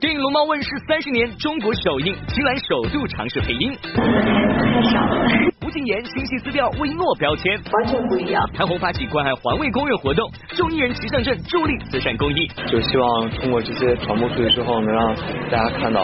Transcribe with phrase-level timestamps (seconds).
[0.00, 3.70] 电影《龙猫》问世三十年，中国首映，秦岚首度尝试配音。
[3.78, 5.14] 太少了。
[5.62, 8.42] 吴谨言新戏撕掉微诺标签，完全不一样。
[8.52, 12.48] 谭红发起关爱环卫工人活动，众艺人齐上阵助力慈善公益。
[12.66, 15.14] 就希望通过这些传播出去之后，能让
[15.52, 16.02] 大家看到。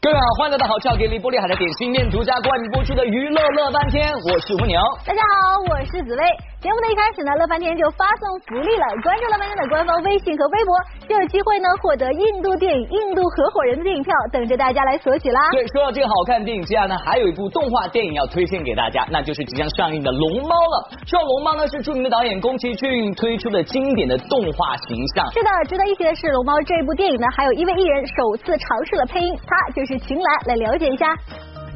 [0.00, 4.78] 各位好，欢迎来到好笑给力玻璃海的点心面独家冠名播出的娱乐乐翻天，我是蜗牛。
[5.06, 6.22] 大家好，我是紫薇。
[6.58, 10.74] 节目的一开始呢，乐翻天就发送福利了，关注乐翻天的官方微信和微博，
[11.06, 15.38] 就有机会呢获得印度电影《印度合伙人》的电影票，等着大家来索取啦。
[15.52, 20.98] 对，说到这个好看的电影，接下来呢还有一部动画电影要推荐给大家，那就是即将上映的《龙猫》了。
[21.06, 25.30] 说到龙猫呢，是著名的导演宫崎骏推出的经典的动画形象。
[25.30, 31.06] 是的，值得一提的是，《龙猫》这部电影呢，还有一位艺人首次尝试了配音，他就是秦岚，来了解一下。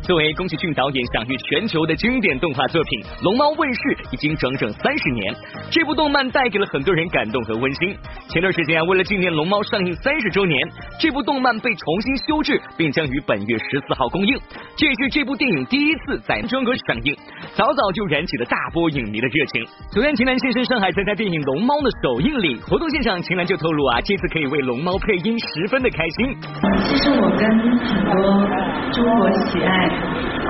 [0.02, 3.80] 作为宫崎骏导演享誉全球的经典动画作品，《龙猫》问世
[4.10, 5.32] 已经整整三十年。
[5.70, 7.96] 这部动漫带给了很多人感动和温馨。
[8.28, 10.58] 前段时间，为了纪念《龙猫》上映三十周年，
[10.98, 14.36] 这部动漫被重新修制，并将于本月十四号公映。
[14.74, 17.14] 这也是这部电影第一次在中国上映，
[17.54, 19.64] 早早就燃起了大波影迷的热情。
[19.92, 26.34] 昨天秦岚现身上海参加电影《龙猫》的首映礼活动现场，秦岚就透露啊，这次可以为龙猫配音，十分的开心。
[26.90, 27.46] 其实我跟
[27.78, 28.26] 很多
[28.90, 29.91] 中国喜爱。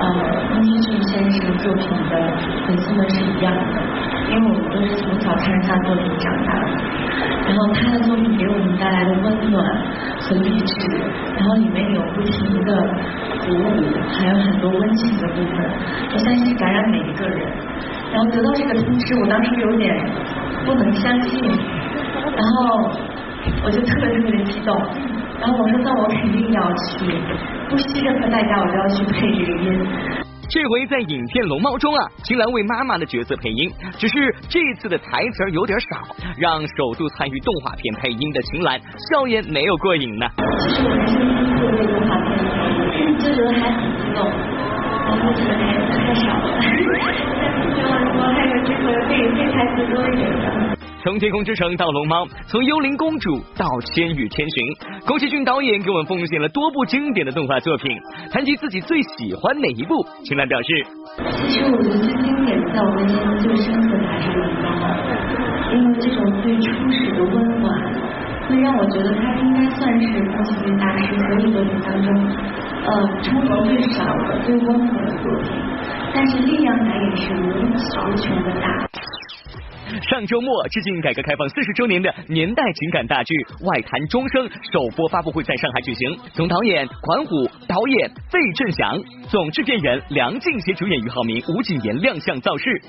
[0.03, 0.09] 呃，
[0.51, 2.13] 宫崎骏先生作品的
[2.67, 3.81] 粉丝们是一样的，
[4.29, 6.67] 因为我们都是从小看着他作品长大的，
[7.47, 9.63] 然后他的作品给我们带来的温暖
[10.19, 10.75] 和励志，
[11.37, 12.83] 然后里面有不停的
[13.47, 13.79] 鼓舞，
[14.11, 15.71] 还有很多温情的部分，
[16.11, 17.47] 我相信是感染每一个人。
[18.11, 19.95] 然后得到这个通知，我当时有点
[20.65, 21.39] 不能相信，
[22.35, 22.91] 然后
[23.63, 24.75] 我就特别特别的激动。
[25.43, 27.03] 然后我说，那我肯定要去，
[27.69, 29.85] 不惜任何代价，我都要去配这个音。
[30.49, 38.79] 这回在影片《龙猫》中啊，秦岚为妈妈的角色配音，只是这次的台词有点少，让首度参与动画片配音的秦岚
[39.11, 40.25] 笑颜没有过瘾呢。
[40.63, 42.39] 其实我人生第一次为动画片，
[43.19, 46.55] 就觉得还很激动，然后觉得台词太少了，
[47.75, 50.47] 希望说还有之后可以配台词多一点的。
[51.03, 54.65] 从天空之城到龙猫，从幽灵公主到千与千寻，
[55.05, 57.91] 宫崎骏导演给我们奉献了多部经典的动画作品。
[58.31, 60.67] 谈及自己最喜欢哪一部，秦岚表示：
[61.27, 64.79] 其实我觉得最经典、在我内心最深刻的还是龙猫，
[65.75, 67.67] 因为这种最初始的温暖，
[68.47, 72.15] 会让我觉得它应该算是宫崎骏大师所有作品当中，
[72.87, 75.51] 呃，冲突最少的、最温和的作品，
[76.15, 78.62] 但是力量感也是无无穷的。
[80.13, 83.33] 上周末，致敬改革开放四十周年的年代情感大剧
[83.65, 92.79] 《外滩钟声》首播发布会在上海举行，总导演管虎，导演费振祥，总制片人梁静携主演俞灏明、吴谨言亮相造势。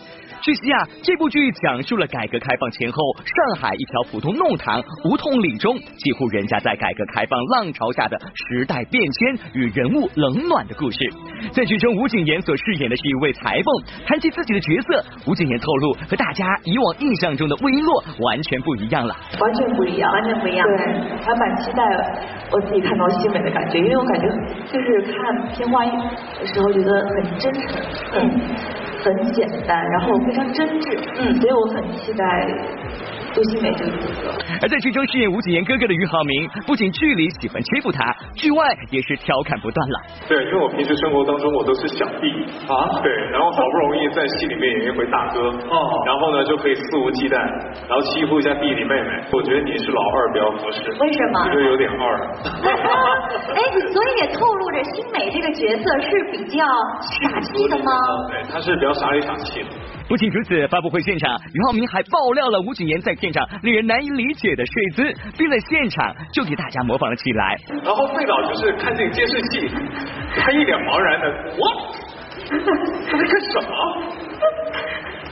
[0.43, 10.99] 据悉啊，这部剧讲述了改革开放前后上海一条普通弄堂胡同里中几户人家在改革开放浪潮下的时代变迁与人物冷暖的故事。
[11.55, 20.67] 在剧中，吴谨言所饰演的是一位裁缝，谈起自己的角色，吴谨言透露和大家以往一印象中的魏璎珞完全不一样了，完全不一样，完全不一样。
[20.67, 20.75] 对，
[21.23, 21.79] 还蛮期待
[22.51, 24.27] 我自己看到新美的感觉，因为我感觉
[24.67, 25.15] 就是看
[25.55, 27.79] 片花的时候觉得很真诚，
[28.19, 28.19] 嗯。
[29.05, 32.25] 很简单，然后非常真挚，嗯，所以我很期待
[33.35, 34.33] 杜新美这个角色。
[34.63, 38.01] 而在剧中饰演吴谨言哥哥的俞灏明，不仅剧里喜欢欺负他，
[38.35, 39.97] 剧外也是调侃不断了。
[40.27, 42.27] 对，因为我平时生活当中我都是小弟
[42.67, 47.37] 啊，对，然后好不容易在戏里面演一回大哥，哦，然后呢就可以肆无忌惮，
[47.87, 49.11] 然后欺负一下弟弟妹妹。
[49.33, 50.81] 我觉得你是老二比较合适。
[51.03, 51.45] 为什么？
[51.45, 52.03] 觉得有点二。
[53.53, 53.61] 哎，
[53.93, 56.65] 所以也透露着新美这个角色是比较
[57.21, 57.93] 傻气的吗？
[58.31, 58.95] 对，他是比较。
[58.95, 59.67] 傻里傻气的。
[60.09, 65.03] 不仅如此，发布会现场，俞灏明还爆料了吴谨言在片场令人难以理解的睡姿，
[65.39, 67.57] 并在现场就给大家模仿了起来。
[67.83, 69.69] 然后费导就是看这个监视器，
[70.37, 71.27] 他一脸茫然的，
[71.57, 71.65] 我
[73.09, 73.73] 他在干什么？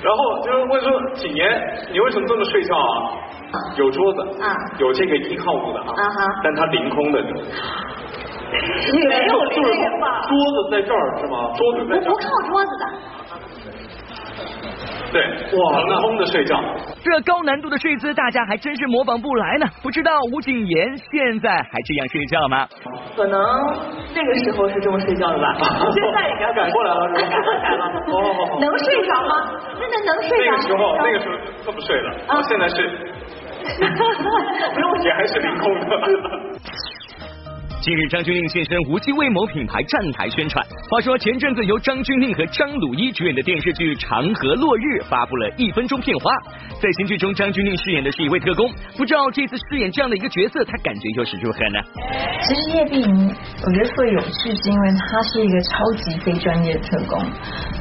[0.03, 1.47] 然后就是问说谨言，
[1.93, 3.57] 你为什么这么睡觉啊？
[3.77, 5.95] 有桌子，啊，有这个依靠物的啊，
[6.43, 7.23] 但它凌空的。
[8.93, 10.27] 你没有这个吧？
[10.29, 11.53] 桌子在这儿是吗？
[11.57, 12.13] 桌子在这儿。
[12.13, 12.85] 不靠桌子的。
[15.13, 16.59] 对，哇，那空的睡觉。
[17.05, 19.67] 这高难度的睡姿，大家还真是模仿不来呢。
[19.83, 22.67] 不知道吴谨言现在还这样睡觉吗？
[23.15, 23.39] 可能
[24.15, 25.53] 那个时候是这么睡觉的吧。
[25.93, 27.39] 现在应该改过来了，改改
[27.77, 27.85] 了。
[28.09, 29.53] 哦，能睡着吗？
[29.79, 30.51] 真的能睡着？
[30.51, 31.35] 那个时候，那个时候
[31.67, 32.09] 这么睡的。
[32.29, 32.89] 我，现在是。
[33.63, 35.87] 不用，也还是凌空的。
[37.83, 40.65] 近日，张钧甯现身无锡卫某品牌站台宣传。
[40.89, 46.31] 话说前阵子由张钧甯和张鲁一主演的电视剧《长河落日》发布了一分钟片花。
[46.79, 51.83] 在新剧中，张钧甯饰演的是一位特工，不知道这次饰演这样的一个角色，他感觉又是如何呢？
[52.47, 53.11] 其实叶碧莹，
[53.67, 57.19] 我觉得会有趣，是因为她是一个超级非专业特工。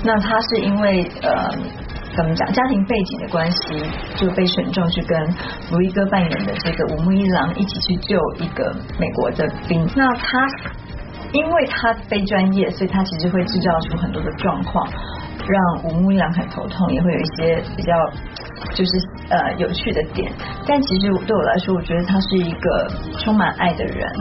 [0.03, 1.53] 那她是因为呃。
[2.16, 2.52] 怎么讲？
[2.52, 3.58] 家庭背景的关系
[4.16, 5.19] 就被选中去跟
[5.72, 9.88] 如一哥扮演的这个武木一郎一起去救一个美国的兵。
[9.96, 10.46] 那他
[11.31, 14.86] 因为他非专业，所以他其实会制造出很多的状况，
[15.48, 17.94] 让武木一郎很头痛，也会有一些比较
[18.74, 18.92] 就是
[19.30, 20.30] 呃有趣的点。
[20.68, 24.12] 但其实对我来说，我觉得他是一个充满爱的人，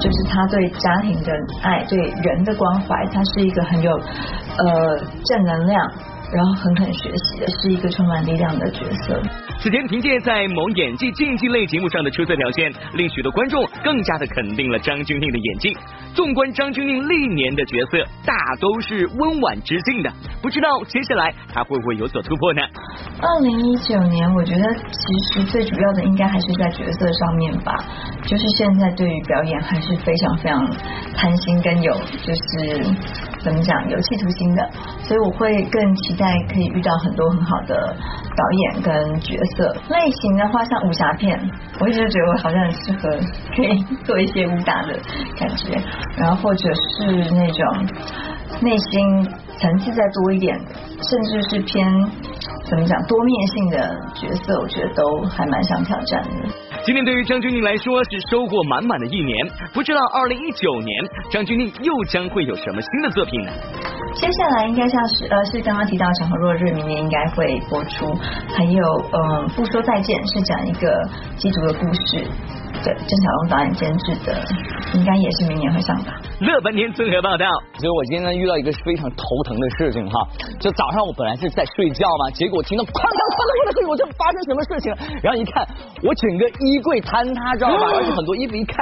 [0.00, 1.32] 就是他对家庭的
[1.62, 5.92] 爱，对人的关怀，他是一个很有呃正能量。
[6.32, 9.22] 然后狠狠学习的是一个充满力量的角色。
[9.58, 15.76] 此前凭借在某演技竞技类节目上的出色表现，令许多观众更加的肯定了张钧甯的演技。
[16.14, 20.12] 纵观张钧甯历年的角色，大都是温婉知性的，
[20.42, 22.62] 不知道接下来他会不会有所突破呢？
[23.20, 27.72] 二零一九年，我觉得其实最主要的应该还是在角色上面吧，
[28.24, 30.66] 就是现在对于表演还是非常非常
[31.14, 31.92] 贪心跟有
[32.22, 32.82] 就是
[33.46, 34.70] 怎么讲有企图心的，
[35.04, 37.94] 所以我会更期待可以遇到很多很好的
[38.36, 39.72] 导演跟角色。
[39.88, 41.38] 类型的话，像武侠片，
[41.78, 43.08] 我一直觉得我好像很适合
[43.54, 44.98] 可以做一些武打的
[45.38, 45.80] 感觉，
[46.16, 47.86] 然后或者是那种
[48.60, 49.24] 内心
[49.58, 50.58] 层次再多一点，
[51.00, 51.86] 甚至是偏
[52.64, 56.65] 怎么讲多面性的角色，我觉得都还蛮想挑战的。
[56.84, 63.50] 今年对于张钧甯来说是收获满满的一年，不知道二零一九年张钧甯又将会有什么新的作品呢？
[64.14, 68.06] 接下来应该像是呃是刚刚提到《长河落日》，明年应该会播出，
[68.54, 68.82] 还有
[69.12, 70.86] 嗯不说再见是讲一个
[71.36, 72.22] 缉毒的故事，
[72.84, 74.44] 对郑晓龙导演监制的，
[74.94, 76.12] 应该也是明年会上吧。
[76.40, 77.46] 乐半天综合报道，
[77.78, 80.28] 所以我今天呢遇到一个非常头疼的事情哈，
[80.60, 84.92] 就早上我本来是在睡觉嘛，结果听到哐当哐当哐当，我就发生什么事情？
[85.22, 85.66] 然后一看，
[86.02, 87.92] 我整个衣柜坍塌，知道吧？
[87.96, 88.76] 而且很多衣服一看。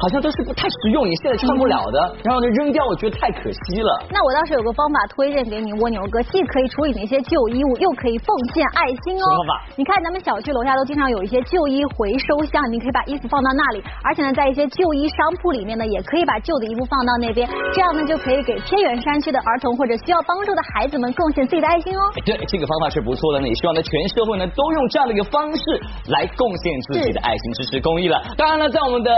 [0.00, 4.06] 好像都是不太实用，你现在穿不了的，然后呢扔掉，我觉得太可惜了。
[4.10, 9.24] 那我倒是有个方法推荐给你，蜗牛哥，既可以处理那些旧衣物，又可以奉献爱心哦。
[9.24, 9.52] 什么方法？
[9.76, 22.02] 你看咱们小区楼下都经常有一些旧衣回收箱，你可以把衣服放到那里，而且呢，在一些旧衣商铺里面呢，也可以把旧的衣服放到那边，这样呢就可以给偏远山区的儿童或者需要帮助的孩子们贡献自己的爱心哦。
[22.24, 25.62] 对，这个方法是不错的呢，也希望呢全社会呢都用这样的一个方式
[26.08, 28.20] 来贡献自己的爱心，支持公益了。
[28.36, 29.10] 当然了，在我们的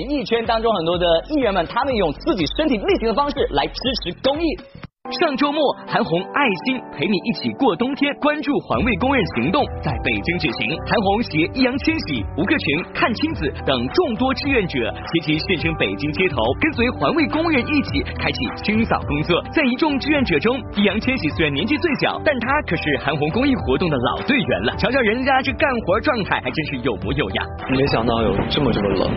[0.00, 0.88] 演艺圈当中很。
[0.88, 4.46] 多的艺人们，他们用自己身体力行的方式来支持公益。
[5.10, 10.76] 上周末，韩红爱心陪你一起过冬天，关注环卫工人行动在北京举行。
[10.84, 19.40] 韩红携易烊千玺、吴克群、阚清子等众多志愿者，齐齐现身北京街头，跟随环卫工人一起开启清扫工作。
[19.48, 24.76] 在一众志愿者中，易烊千玺虽然年纪最小，但他可是韩红公益活动的老队员了。
[24.76, 27.40] 瞧瞧人家这干活状态，还真是有模有样。
[27.72, 29.08] 没想到有这么这么冷，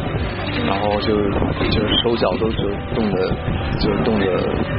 [0.64, 1.20] 然后就
[1.68, 2.64] 就是手脚都是
[2.96, 3.28] 冻的，
[3.76, 4.26] 就是冻的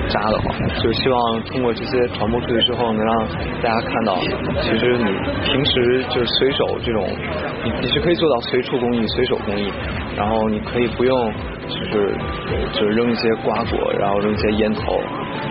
[0.08, 1.01] 扎的慌，就是。
[1.02, 3.26] 希望通过这些传播出去之后，能让
[3.60, 4.16] 大家看到，
[4.62, 5.04] 其实你
[5.44, 7.04] 平时就是随手这种，
[7.64, 9.68] 你你是可以做到随处公益、随手公益，
[10.16, 11.32] 然后你可以不用
[11.68, 12.14] 就是
[12.72, 15.00] 就是扔一些瓜果，然后扔一些烟头，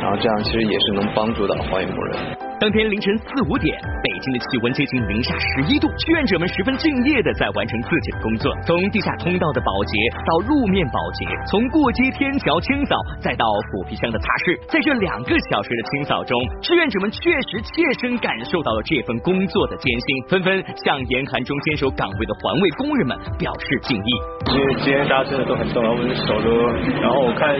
[0.01, 2.40] 然后这样其实也是能帮助到环卫工人。
[2.61, 3.73] 当天凌晨四五点，
[4.03, 9.97] 北京的气温接近零下十一度，志愿者们十分敬业的在完成自己的工作，从地下通道的保洁
[10.29, 24.09] 到路面保洁，从过街天桥清扫，再到虎皮箱的擦拭，在这两个小时的清扫中，志愿者们确实切身感受到了这份工作的艰辛，纷纷向严寒中坚守岗位的环卫工人们表示敬意。
[24.53, 26.53] 因为今天大家真的都很重要我们手都，
[27.01, 27.57] 然后我看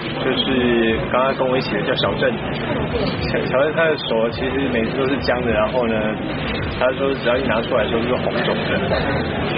[0.00, 4.28] 就是刚刚跟我一起的叫小郑，小小郑他的手。
[4.30, 5.94] 其实每次都是僵的，然后呢，
[6.78, 8.70] 他说只要一拿出来，说是红肿的。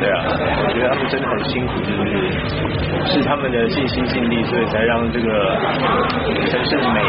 [0.00, 0.24] 对啊，
[0.66, 5.28] 我觉得他们真的很辛苦，就是是他们的尽心尽力，所以才让这个
[6.50, 7.00] 城市的美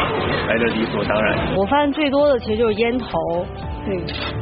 [0.47, 1.55] 来的理所当然。
[1.55, 3.07] 我发现最多的其实就是烟头，
[3.85, 3.95] 对，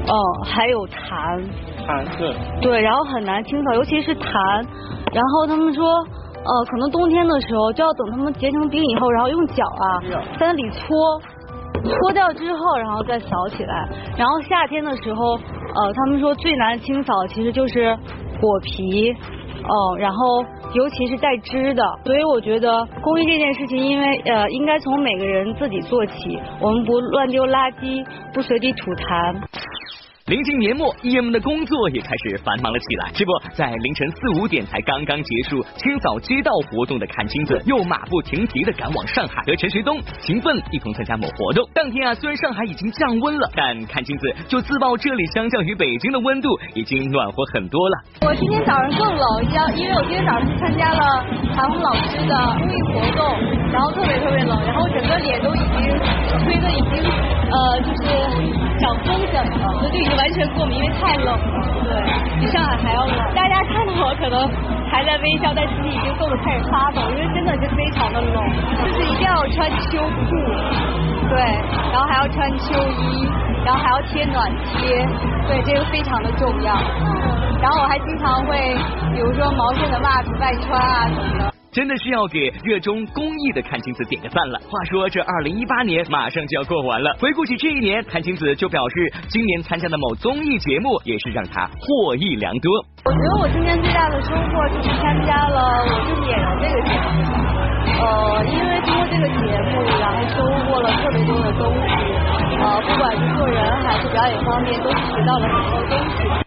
[0.07, 1.41] 哦，还有痰，
[1.87, 4.65] 痰对，对，然后很难清扫，尤其是痰。
[5.13, 5.83] 然后他们说，
[6.43, 10.01] 呃，可能冬天的时候就要等他们结成冰以后，然后用脚啊
[10.39, 11.21] 在那里搓。
[11.83, 13.89] 搓掉之后，然后再扫起来。
[14.15, 17.97] 然后夏天的时候，呃，他们说最难清扫其实就是
[18.39, 20.43] 果皮，哦，然后
[20.75, 21.83] 尤其是带汁的。
[22.05, 26.39] 所以我觉得公益这件事情，因为呃，应该从每个人自己做起。
[26.59, 29.35] 我们不乱丢垃圾，不随地吐痰。
[30.31, 33.11] 临近年末，EM 的工作也开始繁忙了起来。
[33.13, 41.67] 这不在凌晨四五点才刚刚结束清扫街道活动的阚清子，又马不停蹄的赶往上海，和陈学冬、秦奋一同参加某活动。
[41.73, 47.97] 当天啊，虽然上海已经降温了，但阚清子就自曝这里相较于北京的温度已经暖和很多了。
[48.21, 55.97] 我今天早上更冷，因因为我今天早上去参加了韩红老师的公益活动，然后特别特别冷，然后整个脸都已经
[56.43, 57.03] 吹的已经
[57.51, 58.11] 呃就是
[58.79, 61.39] 长风疹了，所以就已经完全过敏，因为太冷了，
[61.83, 61.89] 对，
[62.39, 63.15] 比上海还要冷。
[63.33, 64.49] 大家看到我可能
[64.91, 68.35] 还在微笑，但其实已经冻得开始发抖，因为真的是非常的冷，
[68.75, 70.35] 就是一定要穿秋裤，
[71.29, 71.39] 对，
[71.91, 73.27] 然后还要穿秋衣，
[73.63, 75.07] 然后还要贴暖贴，
[75.47, 76.75] 对，这个非常的重要。
[77.61, 78.75] 然后我还经常会，
[79.13, 81.50] 比如说毛线的袜子外穿啊什么的。
[81.71, 84.59] 真的是要给热衷公益的阚清子点个赞了。
[84.67, 92.69] 话说这二零一八年马上就要过完了，回顾起这一年，阚清子就表示，今年参加的某综艺节目也是让她获益良多。
[93.05, 97.23] 我觉得我今年最大的收获就是参加了《我是演员》这个节目，
[98.03, 102.03] 呃，因为通过这个节目，然后收获了特别多的东西，
[102.59, 106.40] 呃，不管是做人还是表演方面，都是学到了很多东西。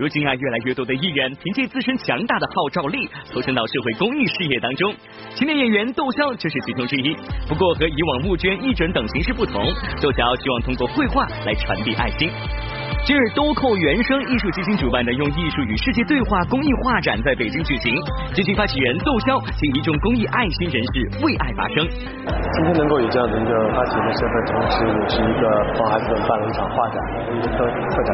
[0.00, 4.94] 如今啊，越来越多的艺人凭借自身强大的号召力，投身到社会公益事业当中。
[5.34, 7.14] 青年演员窦骁就是其中之一。
[7.46, 9.62] 不过和以往募捐、义诊等形式不同，
[10.00, 12.30] 窦骁希望通过绘画来传递爱心。
[13.04, 17.94] 近日，豆蔻原生艺术基金主办的“用艺术与世界对话”公益画展在北京举行。
[18.32, 21.86] 基金发起人窦骁及一众公益爱心人士为爱发声。
[21.88, 25.44] 今天能够以这样的一个发起人的身份，同时也是一个
[25.78, 26.96] 帮孩子们办了一场画展
[27.36, 28.10] 一个特特展，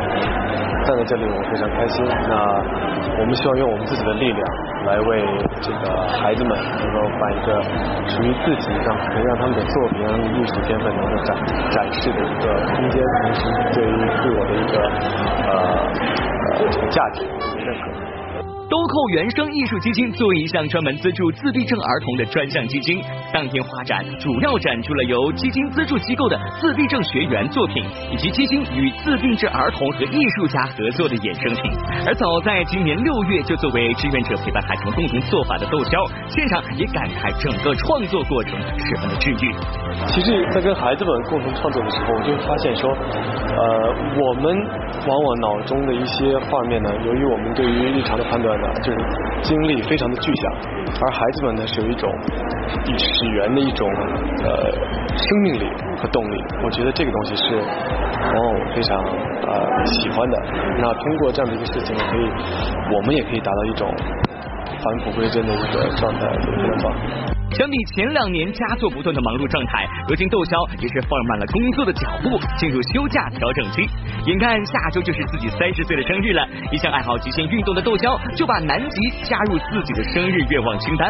[0.87, 2.07] 站在这里我非常开心。
[2.07, 2.33] 那
[3.19, 4.40] 我们希望用我们自己的力量
[4.87, 5.26] 来为
[5.61, 7.59] 这个孩子们能够办一个
[8.07, 11.37] 属于自己让能让他们的作品、让艺术天分能够展
[11.75, 13.40] 展示的一个空间，同时
[13.75, 14.75] 对于对我的一个。
[15.47, 17.23] 呃呃，这个价值
[17.59, 17.90] 认可。
[18.69, 23.00] 豆蔻原生艺术基金作为一项专门资助自闭症儿童的专项基金，
[23.33, 31.71] 当天画展主要展出了由基金资助机构的自闭症学员作品，以及基金与自闭症儿童和艺术家合作的衍生品。
[32.06, 39.52] 而早在今年六月就作为志愿者陪伴孩童共同做法的窦骁，现场也感慨整个创作过程十分的治愈。
[40.06, 44.56] 其实，在跟孩子们共同创作的时候，我就发现说，呃，我们
[45.06, 48.68] 往往脑中的一些画面呢，由于我们对于日常的判断呢。
[48.83, 48.99] 就是
[49.42, 50.52] 精力非常的具象，
[51.00, 52.09] 而孩子们呢是有一种
[53.16, 53.88] 始源的一种
[54.44, 54.70] 呃
[55.16, 56.37] 生命力和动力。
[56.62, 58.40] 我觉得这个东西是哦
[58.75, 58.99] 非常
[59.49, 60.37] 呃喜欢的。
[60.78, 62.28] 那通过这样的一个事情，可以
[62.94, 63.88] 我们也可以达到一种
[64.82, 66.92] 返璞归真的一个状态，非常棒。
[67.57, 73.81] 相比前两年佳作不断的忙碌状态，如今窦骁也是放慢了工作的脚步，进入休假调整期。
[74.29, 81.09] 眼看下周就是自己三十岁的生日了，一向爱好极限运动的窦骁就把南极加入自己的生日愿望清单。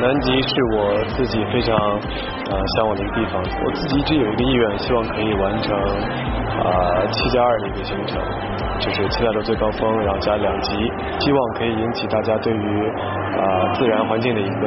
[0.00, 8.16] 南极是我自己非常呃向往的一个地方，我自己一直有一个意愿，希望可以完成啊七加二的一个行程，
[8.80, 10.72] 就是七大洲最高峰，然后加两极，
[11.20, 12.92] 希望可以引起大家对于
[13.38, 14.66] 啊自然环境的一个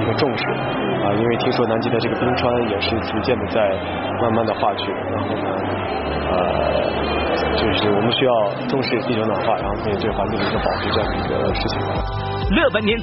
[0.00, 0.44] 一个重视。
[1.02, 3.60] 啊，因为听说南极的这个冰川也是逐渐的在
[4.20, 5.50] 慢慢的化去，然后呢，
[6.30, 6.36] 呃，
[7.56, 8.32] 就是我们需要
[8.68, 11.80] 重视地球暖化，然后对环境的一个保护这样的一个事情。
[12.54, 12.96] 乐本年。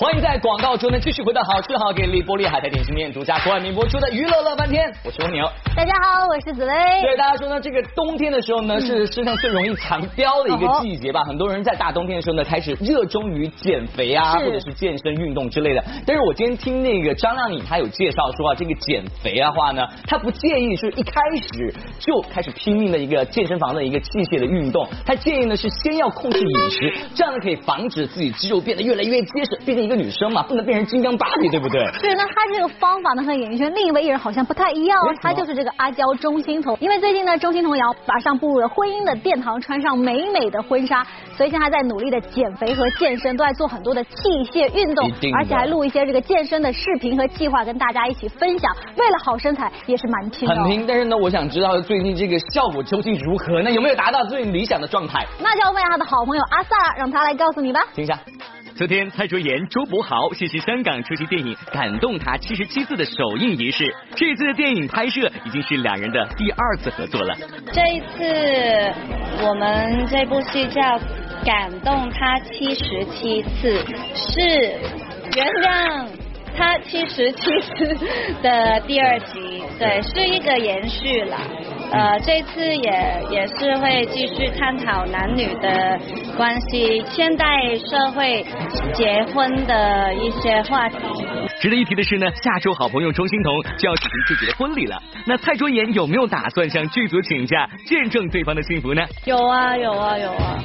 [0.00, 5.44] 欢迎在广告中呢继续回到好吃好给力波力海苔点心面独家冠名播出的娱乐乐翻天，我是蜗牛。
[5.74, 6.72] 大家好，我是紫薇。
[7.02, 11.24] 对大家说呢，这个冬天的时候呢是世上最容易藏膘的一个季节吧？
[11.24, 15.84] 很多人在大冬天的时候呢开始热衷于减肥啊，或者是健身运动之类的。
[16.06, 29.58] 但是我今天听那个张靓颖她有介绍说啊，这个减肥的话呢，她不建议是一开始就开始拼命的一个健身房的一个器械的运动，她建议呢是先要控制饮食，这样呢可以防止自己肌肉变得越来越结实。
[29.66, 31.82] 毕竟一个女生嘛，不能变成金刚芭比， 对不对？
[32.02, 36.76] 对，那她这个方法呢和演艺圈另一位艺人好像不太一样，她就是这个阿娇钟欣桐。
[36.78, 41.02] 因为最近呢，钟欣桐也要马上步入了婚姻的殿堂，穿上美美的婚纱，
[41.38, 44.10] 所以现在在努力的减肥和健身，都在做很多的器
[44.52, 48.70] 械运动，而且还录一些这个健身的视频和计划跟大家一起分享。
[48.98, 50.54] 为了好身材也是蛮拼的。
[50.54, 53.62] 很拼，但是呢，我想知道最近这个效果究竟如何？
[53.62, 55.24] 那有没有达到最理想的状态？
[55.40, 57.80] 那就要问他的好朋友阿 sa，让他来告诉你吧。
[57.94, 58.18] 听一下。
[58.78, 63.92] 昨天，蔡卓妍、周柏豪谢谢香港出席电影《感动他七十七次》的首映仪式。
[64.14, 67.34] 这次的电影拍摄已经是两人的第二次合作了。
[67.72, 68.94] 这一次，
[69.42, 70.80] 我们这部戏叫
[71.44, 73.82] 《感动他七十七次》，
[74.14, 74.40] 是
[75.36, 76.06] 原谅
[76.56, 77.96] 他七十七次
[78.40, 81.36] 的第二集，对，是一个延续了。
[81.90, 85.98] 呃，这次也也是会继续探讨男女的
[86.36, 88.44] 关系，现代社会
[88.92, 90.96] 结婚的一些话题。
[91.60, 95.02] 值得一提的是呢，下周好朋友钟欣桐就要举行自己的婚礼了。
[95.26, 99.02] 那蔡卓妍有没有打算向剧组请假，见证对方的幸福呢？
[99.24, 100.64] 有啊，有啊，有啊，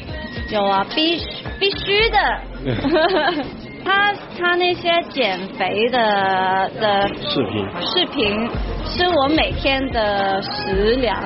[0.52, 1.20] 有啊，必
[1.60, 2.42] 必须的。
[3.86, 8.50] 他他那些减肥的的视频视频
[8.96, 11.20] 是我每天的食粮，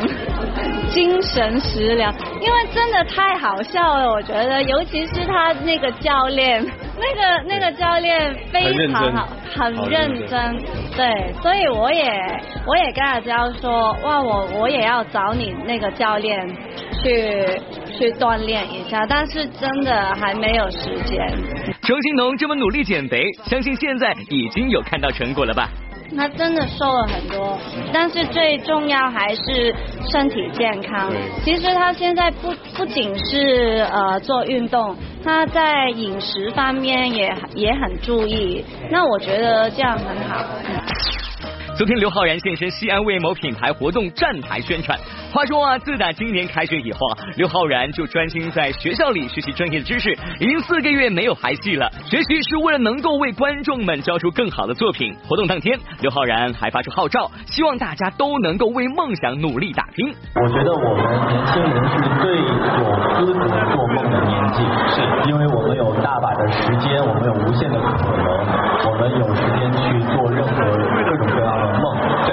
[0.90, 6.66] 精神食粮，因为真的太好笑了，我觉得，尤其是他那个教练，
[6.98, 10.58] 那个那个教练非常好，很认真，
[10.96, 12.10] 对，所以我也
[12.66, 16.48] 我也跟阿娇说，哇，我我也要找你那个教练
[17.04, 17.60] 去
[17.98, 21.18] 去锻炼一下，但是真的还没有时间。
[21.82, 25.70] 钟欣桐这么努力减肥，相信现在已经有看到成果了吧？
[26.16, 27.58] 他真的瘦了很多，
[27.92, 29.76] 但是最重要还是
[30.10, 31.12] 身体健康。
[31.44, 38.64] 其实他现在不不仅是呃做运动，他在饮食方面也也很注意。
[38.90, 40.46] 那我觉得这样很好。
[41.78, 44.98] 昨天刘昊然现身西安为某品牌活动站台宣传。
[45.32, 51.88] 话说啊，自打今年开学以后啊，刘昊然就专心在学校里学习专业的知识，已经四个月没有排戏了。
[52.10, 55.16] 学习是为了能够为观众们交出更好的作品。
[55.28, 60.16] 活动当天，刘昊然还发出号召，希望大家都能够为梦想努力打拼。
[60.34, 62.90] 我觉得我们年轻人是最有
[63.22, 64.66] 资格做梦的年纪，
[64.96, 70.56] 是因为我们有大把的时间，我们有无限的可能，我们有时间去做任何
[71.06, 71.84] 各种各样的梦，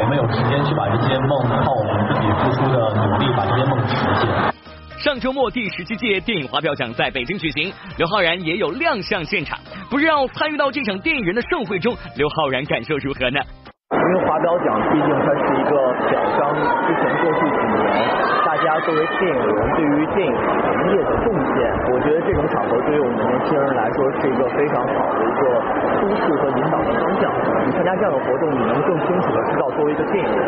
[0.00, 2.94] 我们有时间去把这些梦靠我们自己付出的。
[2.94, 4.28] 努力把这些梦实现。
[5.14, 9.56] 上周末第十七届电影华表奖在北京举行，刘昊然也有亮相现场。
[9.88, 13.38] 不知道参与到这场电影人的盛会中，刘昊然感受如何呢？
[13.92, 15.71] 因为华表奖毕竟它是一个
[16.11, 16.50] 表彰
[16.83, 18.34] 之前过去几年
[18.81, 21.54] 作为电影人对于电影行业的贡献。
[21.93, 25.43] 我觉得这种场合对于我们年轻人来说是一个非常好的一个
[26.00, 27.31] 督促和引导的方向。
[27.66, 30.43] 你参加这样的活动，你能更清楚的知道作为一个电影人，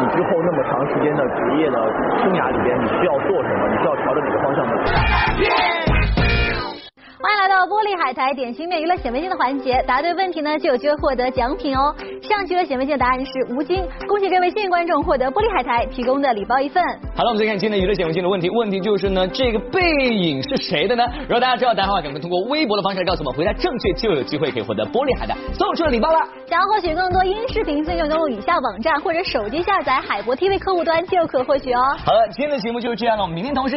[0.00, 1.76] 你之后那么长时间的职业的
[2.22, 4.72] 生涯里边，你需要做什么，你需要朝着哪个方向走。
[7.24, 11.94] 欢迎来到玻璃海苔点心面娱乐显微镜的环节，答对问题呢就有机会获得奖品哦。
[12.28, 16.82] 上期的显微镜答案是吴京，恭喜这位幸运观众获得玻璃海苔提供的礼包一份。
[17.14, 21.04] 好了，我们再看今天的娱乐显微镜的问题，问题就是呢，这个背影是谁的呢？
[21.22, 26.18] 如果大家知道答案的话，赶快通过微博的方式来告诉我们，回答正确就有机会可以获得玻璃海苔送出的礼包了。
[26.48, 31.80] 想要获取更多音视频资讯，登录以下网站或者手机下载海博 TV 客户端就可获取哦。
[32.04, 33.74] 好了，今天的节目就是这样了，我们明天同时。